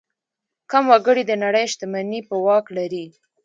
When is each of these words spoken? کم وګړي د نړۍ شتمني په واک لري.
کم 0.71 0.83
وګړي 0.91 1.23
د 1.27 1.31
نړۍ 1.43 1.65
شتمني 1.71 2.19
په 2.29 2.35
واک 2.45 2.65
لري. 2.77 3.05